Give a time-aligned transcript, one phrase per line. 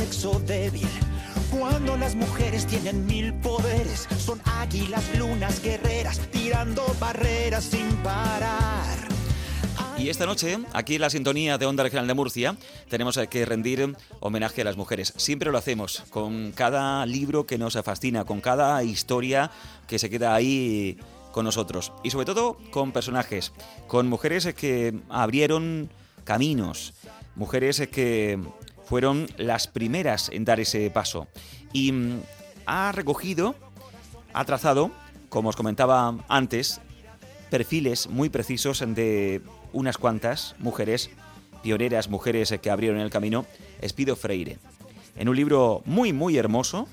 [0.00, 0.88] sexo débil.
[1.50, 8.96] Cuando las mujeres tienen mil poderes, son águilas, lunas, guerreras, tirando barreras sin parar.
[9.98, 12.56] Y esta noche, aquí en la sintonía de Onda Regional de Murcia,
[12.88, 15.12] tenemos que rendir homenaje a las mujeres.
[15.18, 19.50] Siempre lo hacemos, con cada libro que nos fascina, con cada historia
[19.86, 20.96] que se queda ahí
[21.30, 21.92] con nosotros.
[22.02, 23.52] Y sobre todo con personajes,
[23.86, 25.90] con mujeres que abrieron
[26.24, 26.94] caminos,
[27.36, 28.38] mujeres que
[28.90, 31.28] fueron las primeras en dar ese paso.
[31.72, 32.22] Y mm,
[32.66, 33.54] ha recogido,
[34.32, 34.90] ha trazado,
[35.28, 36.80] como os comentaba antes,
[37.50, 41.10] perfiles muy precisos de unas cuantas mujeres
[41.62, 43.46] pioneras, mujeres que abrieron el camino,
[43.80, 44.58] Espido Freire,
[45.14, 46.88] en un libro muy, muy hermoso,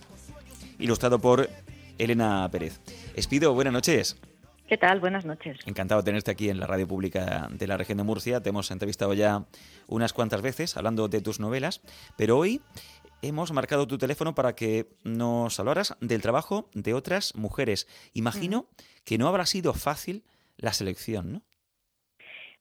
[0.77, 1.50] ilustrado por
[1.98, 2.80] Elena Pérez.
[3.16, 4.18] Espido, buenas noches.
[4.67, 4.99] ¿Qué tal?
[4.99, 5.57] Buenas noches.
[5.65, 8.41] Encantado de tenerte aquí en la radio pública de la región de Murcia.
[8.41, 9.46] Te hemos entrevistado ya
[9.87, 11.82] unas cuantas veces hablando de tus novelas,
[12.18, 12.59] pero hoy
[13.21, 17.87] hemos marcado tu teléfono para que nos hablaras del trabajo de otras mujeres.
[18.13, 18.65] Imagino
[19.05, 20.24] que no habrá sido fácil
[20.57, 21.41] la selección, ¿no?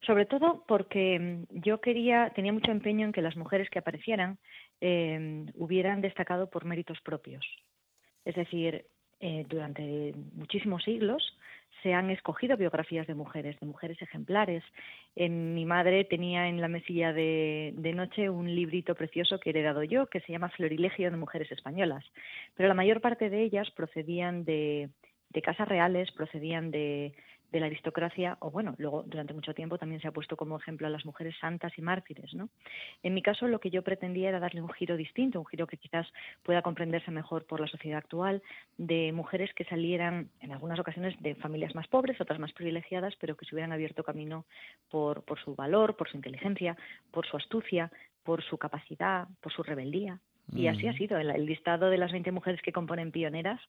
[0.06, 4.38] Sobre todo porque mm, yo quería, tenía mucho empeño en que las mujeres que aparecieran
[4.80, 7.44] eh, hubieran destacado por méritos propios.
[8.24, 8.86] Es decir,
[9.18, 11.35] eh, durante muchísimos siglos
[11.82, 14.62] se han escogido biografías de mujeres, de mujeres ejemplares.
[15.14, 19.52] En, mi madre tenía en la mesilla de, de, noche un librito precioso que he
[19.52, 22.04] heredado yo, que se llama Florilegio de Mujeres Españolas.
[22.54, 24.90] Pero la mayor parte de ellas procedían de,
[25.30, 27.14] de casas reales, procedían de,
[27.52, 30.86] de la aristocracia, o bueno, luego durante mucho tiempo también se ha puesto como ejemplo
[30.86, 32.48] a las mujeres santas y mártires, ¿no?
[33.02, 35.76] En mi caso lo que yo pretendía era darle un giro distinto, un giro que
[35.76, 36.06] quizás
[36.42, 38.42] pueda comprenderse mejor por la sociedad actual,
[38.78, 43.36] de mujeres que salieran en algunas ocasiones de familias más pobres, otras más privilegiadas, pero
[43.36, 44.44] que se hubieran abierto camino
[44.90, 46.76] por, por su valor, por su inteligencia,
[47.10, 47.90] por su astucia,
[48.24, 50.20] por su capacidad, por su rebeldía,
[50.54, 51.18] y así ha sido.
[51.18, 53.60] El, listado de las 20 mujeres que componen Pioneras,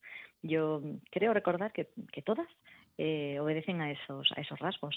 [0.44, 0.81] yo
[1.12, 2.47] creo recordar que, que todas
[2.97, 4.96] eh, obedecen a esos, a esos rasgos.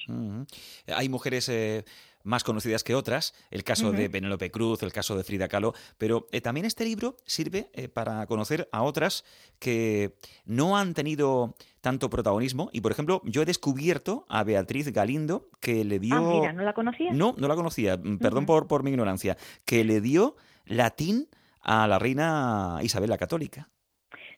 [0.86, 1.84] Hay mujeres eh,
[2.22, 6.26] más conocidas que otras, el caso de Penélope Cruz, el caso de Frida Kahlo, pero
[6.32, 9.24] eh, también este libro sirve para conocer a otras
[9.58, 10.14] que
[10.46, 12.70] no han tenido tanto protagonismo.
[12.72, 16.14] Y, por ejemplo, yo he descubierto a Beatriz Galindo, que le dio...
[16.14, 17.12] Ah, mira, ¿no la conocía?
[17.12, 21.28] No, no la conocía, mm, perdón por, por mi ignorancia, que le dio latín
[21.60, 23.68] a la reina Isabel la Católica.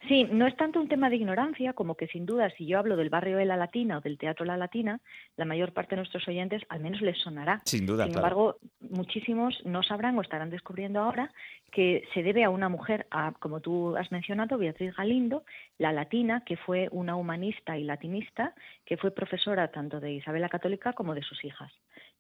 [0.09, 2.97] Sí, no es tanto un tema de ignorancia como que sin duda si yo hablo
[2.97, 5.01] del barrio de la Latina o del teatro La Latina,
[5.37, 7.63] la mayor parte de nuestros oyentes al menos les sonará.
[7.65, 8.07] Sin duda.
[8.07, 11.31] Sin embargo, muchísimos no sabrán o estarán descubriendo ahora
[11.71, 15.45] que se debe a una mujer, a, como tú has mencionado, Beatriz Galindo,
[15.79, 20.49] la latina, que fue una humanista y latinista, que fue profesora tanto de Isabel la
[20.49, 21.73] Católica como de sus hijas.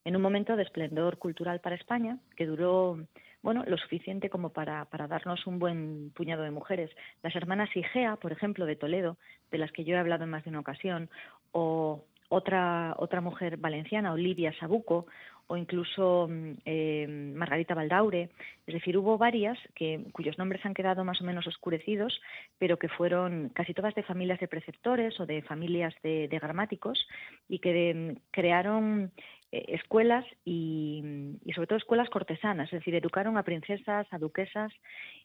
[0.04, 2.98] En un momento de esplendor cultural para España, que duró
[3.42, 6.90] bueno, lo suficiente como para, darnos un buen puñado de mujeres.
[7.22, 9.16] Las hermanas Igea, por ejemplo, de Toledo,
[9.50, 11.10] de las que yo he hablado en más de una ocasión,
[11.50, 15.06] o otra, otra mujer valenciana, Olivia Sabuco,
[15.52, 18.30] o incluso mm, eh, Margarita Baldaure.
[18.66, 22.20] Es decir, hubo varias que, cuyos nombres han quedado más o menos oscurecidos,
[22.58, 27.06] pero que fueron casi todas de familias de preceptores o de familias de, gramáticos
[27.48, 29.12] y que mm, crearon
[29.52, 31.02] eh, escuelas y,
[31.54, 34.72] sobre todo escuelas cortesanas, es decir, educaron a princesas, a duquesas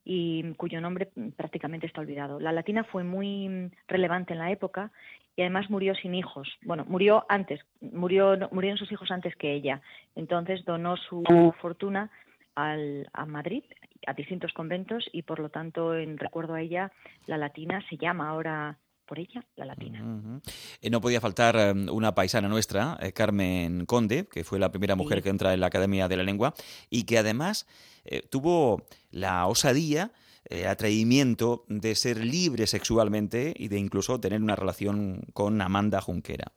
[0.03, 2.37] y cuyo nombre prácticamente está olvidado.
[2.39, 4.91] La latina fue muy relevante en la época
[5.37, 6.49] y además murió sin hijos.
[6.63, 9.81] Bueno, murió antes, murió, murieron sus hijos antes que ella.
[10.15, 11.23] Entonces donó su
[11.61, 12.11] fortuna
[12.55, 13.63] al, a Madrid,
[14.07, 16.91] a distintos conventos y por lo tanto en recuerdo a ella
[17.27, 18.77] la latina se llama ahora
[19.07, 20.41] por ella la latina.
[20.81, 24.95] Eh, no podía faltar em, una paisana nuestra, eh, Carmen Conde, que fue la primera
[24.95, 26.53] mujer que entra en la Academia de la Lengua
[26.89, 27.65] y que además
[28.05, 30.11] eh, tuvo la osadía,
[30.45, 36.51] el atrevimiento de ser libre sexualmente y de incluso tener una relación con Amanda Junquera.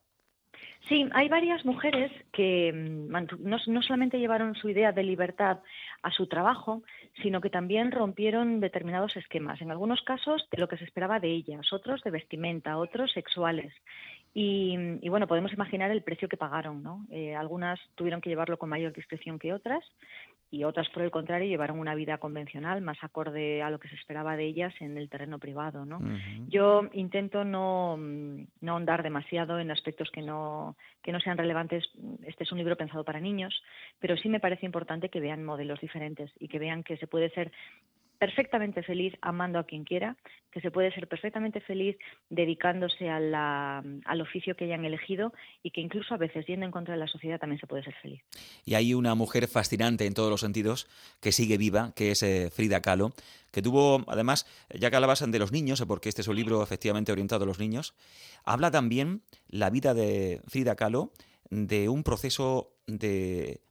[0.91, 3.11] Sí, hay varias mujeres que mm,
[3.43, 5.61] no, no, solamente llevaron su idea de libertad
[6.03, 6.82] a su trabajo,
[7.22, 11.28] sino que también rompieron determinados esquemas, en algunos casos de lo que se esperaba de
[11.28, 13.72] ellas, otros de vestimenta, otros sexuales.
[14.32, 17.05] Y, bueno, podemos imaginar el precio que pagaron, ¿no?
[17.11, 19.84] Eh, algunas tuvieron que llevarlo con mayor discreción que otras
[20.50, 23.94] y otras, por el contrario, llevaron una vida convencional, más acorde a lo que se
[23.94, 26.00] esperaba de ellas en el terreno privado, ¿no?
[26.49, 31.85] Yo intento no, no ahondar demasiado en aspectos que no, que no sean relevantes.
[32.26, 33.62] Este es un libro pensado para niños,
[34.00, 37.31] pero sí me parece importante que vean modelos diferentes y que vean que se puede
[37.31, 37.53] ser
[38.20, 40.14] perfectamente feliz amando a quien quiera,
[40.52, 41.96] que se puede ser perfectamente feliz
[42.28, 45.32] dedicándose al oficio que hayan elegido
[45.62, 47.94] y que incluso a veces yendo en contra de la sociedad también se puede ser
[48.02, 48.20] feliz.
[48.67, 50.87] Y hay una mujer fascinante en todos los sentidos
[51.20, 53.14] que sigue viva, que es eh, Frida Kahlo,
[53.50, 54.46] que tuvo, además,
[54.78, 57.58] ya que hablabas de los niños, porque este es un libro efectivamente orientado a los
[57.58, 57.94] niños,
[58.44, 61.11] habla también la vida de Frida Kahlo
[61.49, 63.62] de un proceso de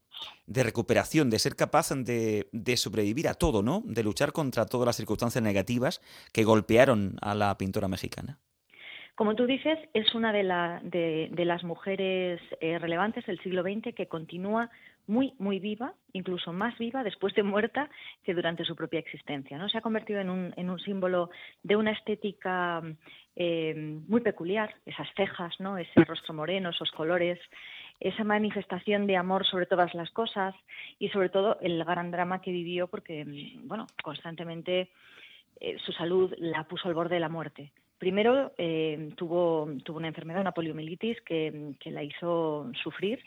[0.48, 3.81] de recuperación, de ser capaz de, de, sobrevivir a todo, ¿no?
[3.86, 6.01] De luchar contra todas las circunstancias negativas
[6.33, 8.39] que golpearon a la pintora mexicana.
[9.19, 13.94] Como tú dices, es una de, la, de, las mujeres eh, relevantes del siglo XX
[13.94, 14.69] que continúa
[15.07, 17.89] muy, muy viva, incluso más viva después de muerta
[18.24, 19.57] que durante su propia existencia.
[19.57, 19.68] ¿no?
[19.68, 21.31] Se ha convertido en un, en un símbolo
[21.63, 22.81] de una estética
[23.36, 23.74] eh,
[24.07, 25.77] muy peculiar, esas cejas, ¿no?
[25.77, 27.39] ese rostro moreno, esos colores,
[28.00, 30.56] esa manifestación de amor sobre todas las cosas
[31.00, 34.90] y sobre todo el gran drama que vivió porque, mm, bueno, constantemente
[35.60, 37.72] eh, su salud la puso al borde de la muerte.
[37.98, 43.19] Primero eh, tuvo, tuvo una enfermedad, una poliomielitis, que, que la hizo sufrir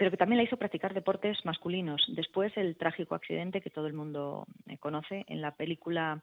[0.00, 2.02] pero que también la hizo practicar deportes masculinos.
[2.16, 6.22] Después el trágico accidente que todo el mundo eh, conoce en la película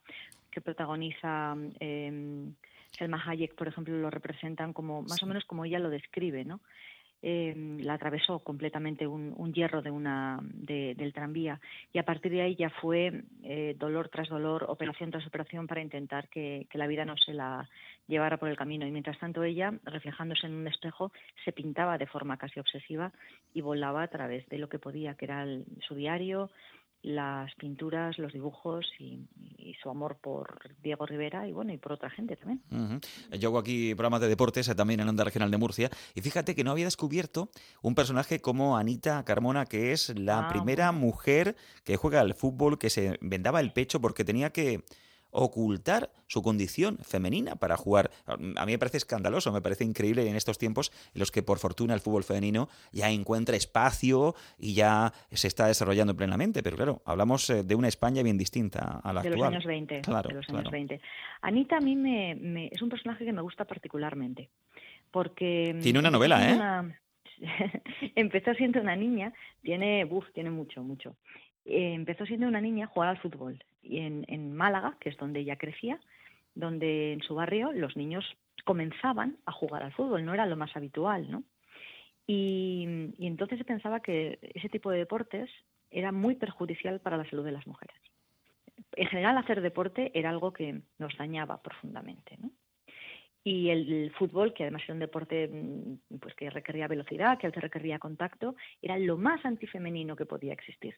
[0.50, 2.50] que protagoniza eh,
[2.98, 6.60] Selma Hayek, por ejemplo, lo representan como más o menos como ella lo describe, ¿no?
[7.24, 11.60] Em, la atravesó completamente un, hierro de una, del tranvía
[11.92, 15.82] y a partir de ahí ya fue eh, dolor tras dolor, operación tras operación para
[15.82, 17.68] intentar que, la vida no se la
[18.08, 18.86] llevara por el camino.
[18.86, 21.12] Y mientras tanto ella, reflejándose en un espejo,
[21.44, 23.12] se pintaba de forma casi obsesiva
[23.52, 25.44] y volaba a través de lo que podía, que era
[25.88, 26.52] su diario,
[27.02, 29.28] las pinturas, los dibujos y,
[29.84, 32.62] su amor por Diego Rivera y bueno, y por otra gente también.
[33.38, 36.56] Yo hago aquí programas de deportes eh, también en Onda Regional de Murcia y fíjate
[36.56, 37.50] que no había descubierto
[37.82, 42.80] un personaje como Anita Carmona, que es la ah, primera mujer que juega al fútbol,
[42.80, 44.86] que se vendaba el pecho porque tenía que
[45.38, 48.10] ocultar su condición femenina para jugar.
[48.26, 51.60] A mí me parece escandaloso, me parece increíble en estos tiempos en los que por
[51.60, 56.64] fortuna el fútbol femenino ya encuentra espacio y ya se está desarrollando plenamente.
[56.64, 59.54] Pero claro, hablamos eh, de una España bien distinta a la de actual.
[59.54, 61.02] Los años 20, de los años 20.
[61.42, 64.50] Anita a mí me, es un personaje que me gusta particularmente
[65.12, 65.74] porque...
[65.76, 66.94] Mm, Tiene una novela, ¿eh?
[68.16, 71.16] empezó siendo una niña, tiene, uf, tiene mucho, mucho.
[71.66, 75.58] Eh, empezó siendo una niña a jugar al fútbol en, Málaga, que es donde ella
[75.58, 76.00] crecía,
[76.56, 78.26] donde en su barrio los niños
[78.66, 81.44] comenzaban a jugar al fútbol, no era lo más habitual, ¿no?
[82.26, 82.86] Y,
[83.20, 85.50] entonces se pensaba que ese tipo de deportes
[85.90, 87.96] era muy perjudicial para la salud de las mujeres.
[88.94, 92.38] En general, hacer deporte era algo que nos dañaba profundamente.
[93.44, 97.50] Y el, el, fútbol, que además era un deporte mm, pues que requería velocidad, que
[97.50, 100.96] requería contacto, era lo más antifemenino que podía existir.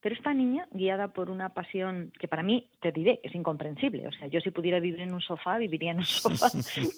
[0.00, 4.06] Pero esta niña, guiada por una pasión que para mí, te diré, es incomprensible.
[4.06, 6.48] O sea, yo si pudiera vivir en un sofá, viviría en un sofá.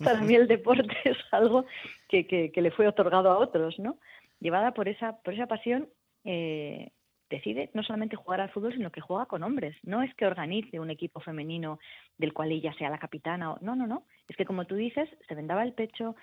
[0.04, 1.64] para mí el deporte es algo
[2.08, 3.96] que, que, le fue otorgado a otros, ¿no?
[4.38, 5.88] Llevada por esa, por esa pasión,
[6.24, 6.90] eh,
[7.30, 9.76] decide no solamente jugar al fútbol, sino que juega con hombres.
[9.82, 11.78] No es que organice un equipo femenino
[12.18, 13.56] del cual ella sea la capitana.
[13.62, 14.04] No, no, no.
[14.28, 16.16] Es que, como tú dices, se vendaba el pecho,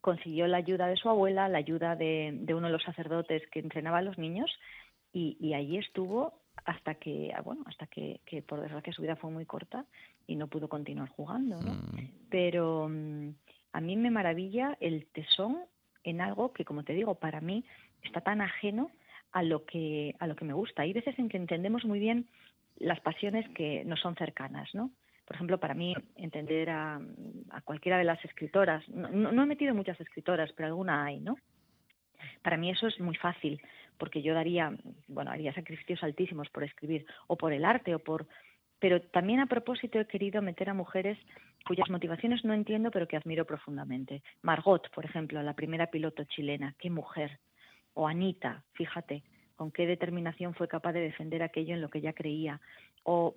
[0.00, 3.60] consiguió la ayuda de su abuela, la ayuda de, de uno de los sacerdotes que
[3.60, 4.50] entrenaba a los niños
[5.14, 9.16] y, y allí estuvo hasta que ah, bueno hasta que, que, por desgracia su vida
[9.16, 9.86] fue muy corta
[10.26, 11.72] y no pudo continuar jugando ¿no?
[11.72, 12.10] Mm.
[12.28, 13.30] pero mm,
[13.72, 15.58] a mí me maravilla el tesón
[16.02, 17.64] en algo que como te digo para mí
[18.02, 18.90] está tan ajeno
[19.32, 22.28] a lo que a lo que me gusta hay veces en que entendemos muy bien
[22.76, 24.90] las pasiones que no son cercanas no
[25.26, 27.00] por ejemplo, para mí entender a,
[27.50, 31.38] a cualquiera de las escritoras, no, no, he metido muchas escritoras, pero alguna hay, ¿no?
[32.42, 33.60] Para mí eso es muy fácil,
[33.98, 34.72] porque yo daría,
[35.08, 38.26] bueno, haría sacrificios altísimos por escribir, o por el arte, o por...
[38.78, 41.18] Pero también a propósito he querido meter a mujeres
[41.64, 44.22] cuyas motivaciones no entiendo, pero que admiro profundamente.
[44.42, 47.38] Margot, por ejemplo, la primera piloto chilena, qué mujer.
[47.94, 49.22] O Anita, fíjate,
[49.56, 52.60] con qué determinación fue capaz de defender aquello en lo que ella creía.
[53.04, 53.34] O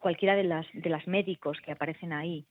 [0.00, 2.46] cualquiera de las, de las médicos que aparecen ahí,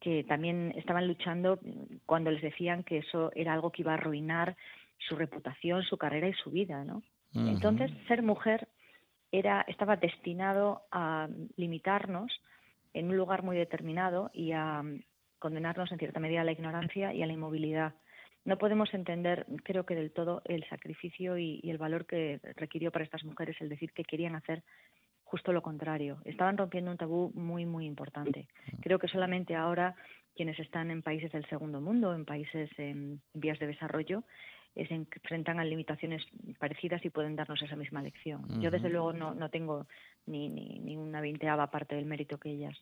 [0.00, 1.60] que también estaban luchando
[2.06, 4.56] cuando les decían que eso era algo que iba a arruinar
[5.08, 7.02] su reputación, su carrera y su vida, ¿no?
[7.32, 8.68] Entonces, ser mujer
[9.30, 12.32] era, estaba destinado a limitarnos
[12.92, 14.82] en un lugar muy determinado y a
[15.38, 17.94] condenarnos en cierta medida a la ignorancia y a la inmovilidad.
[18.44, 22.90] No podemos entender, creo que del todo, el sacrificio y, y el valor que requirió
[22.90, 24.64] para estas mujeres el decir que querían hacer
[25.30, 26.18] justo lo contrario.
[26.24, 28.48] Estaban rompiendo un tabú muy, muy importante.
[28.80, 29.94] Creo que solamente ahora
[30.34, 34.24] quienes están en países del segundo mundo, en países en vías de desarrollo,
[34.74, 36.22] se enfrentan a limitaciones
[36.58, 38.60] parecidas y pueden darnos esa misma lección.
[38.60, 39.86] Yo desde luego no, no tengo
[40.26, 42.76] ni, ni, ni una veinteava parte del mérito que ellas.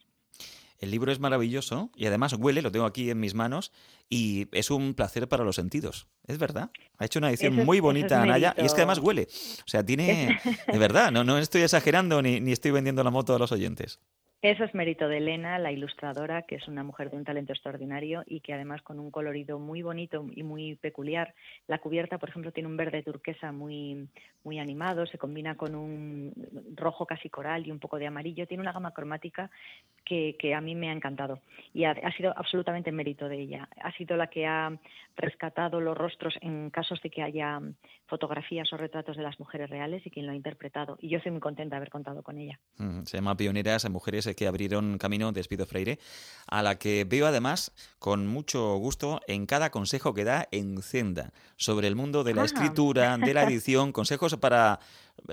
[0.78, 3.72] El libro es maravilloso y además huele, lo tengo aquí en mis manos,
[4.08, 6.06] y es un placer para los sentidos.
[6.26, 6.70] Es verdad.
[6.98, 9.26] Ha hecho una edición muy bonita, Anaya, y es que además huele.
[9.64, 10.38] O sea, tiene.
[10.72, 14.00] De verdad, no, no estoy exagerando ni, ni estoy vendiendo la moto a los oyentes.
[14.40, 18.22] Eso es mérito de Elena, la ilustradora, que es una mujer de un talento extraordinario
[18.24, 21.34] y que además con un colorido muy bonito y muy peculiar.
[21.66, 24.08] La cubierta, por ejemplo, tiene un verde turquesa muy,
[24.44, 26.32] muy animado, se combina con un
[26.76, 28.46] rojo casi coral y un poco de amarillo.
[28.46, 29.50] Tiene una gama cromática
[30.04, 31.40] que, que a mí me ha encantado
[31.74, 33.68] y ha, sido absolutamente mérito de ella.
[33.82, 34.70] Ha sido la que ha
[35.16, 37.60] rescatado los rostros en casos de que haya
[38.06, 40.96] fotografías o retratos de las mujeres reales y quien lo ha interpretado.
[41.00, 42.60] Y yo soy muy contenta de haber contado con ella.
[43.02, 45.98] Se llama Pioneras, Mujeres que abrieron camino de Espido Freire,
[46.46, 51.32] a la que veo además con mucho gusto en cada consejo que da en Zenda
[51.56, 54.80] sobre el mundo de la escritura, de la edición, consejos para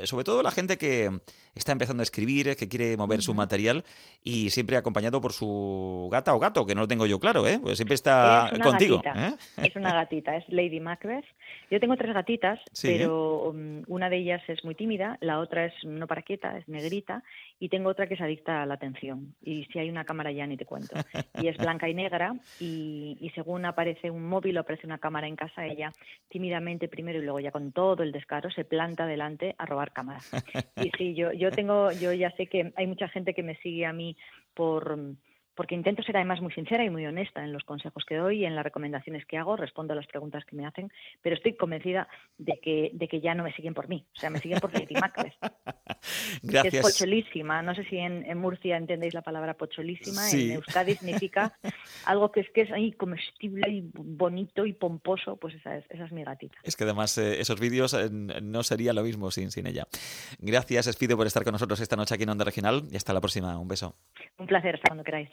[0.04, 1.10] sobre todo la gente que
[1.54, 3.84] está empezando a escribir, que quiere mover su material
[4.24, 7.60] y siempre acompañado por su gata o gato, que no lo tengo yo claro, ¿eh?
[7.62, 9.02] Pues siempre está contigo.
[9.06, 9.36] ¿eh?
[9.58, 11.26] Es una gatita, es Lady Macbeth.
[11.70, 15.74] Yo tengo tres gatitas, pero um, una de ellas es muy tímida, la otra es
[15.84, 17.24] no para quieta, es negrita,
[17.60, 19.36] y tengo otra que es adicta a la atención.
[19.42, 20.96] Y si hay una cámara ya ni te cuento.
[21.42, 25.28] Y es blanca y negra, y, y según aparece un móvil o aparece una cámara
[25.28, 25.92] en casa, ella
[26.30, 30.32] tímidamente primero y luego ya con todo el descaro se planta delante a robar cámaras.
[30.86, 33.86] Y sí, yo, yo tengo, yo ya sé que hay mucha gente que me sigue
[33.86, 34.18] a mí
[34.54, 34.98] por
[35.56, 38.46] porque intento ser además muy sincera y muy honesta en los consejos que doy y
[38.46, 42.08] en las recomendaciones que hago, respondo a las preguntas que me hacen, pero estoy convencida
[42.38, 44.72] de que, de que ya no me siguen por mí, o sea, me siguen por
[44.74, 45.34] Macbeth.
[46.44, 46.72] Gracias.
[46.72, 50.52] Que es pocholísima, no sé si en, en Murcia entendéis la palabra pocholísima, sí.
[50.52, 51.58] en Euskadi significa
[52.06, 56.06] algo que es que es ahí comestible y bonito y pomposo, pues esa es, esa
[56.06, 56.58] es mi gatita.
[56.64, 59.88] Es que además eh, esos vídeos eh, no sería lo mismo sin, sin ella.
[60.40, 63.22] Gracias, Espido, por estar con nosotros esta noche aquí en Onda Regional y hasta la
[63.22, 63.58] próxima.
[63.60, 63.96] Un beso.
[64.38, 65.30] Un placer, hasta cuando queráis.